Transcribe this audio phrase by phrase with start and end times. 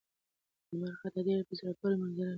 [0.67, 2.29] د لمر خاته ډېر په زړه پورې منظر لري.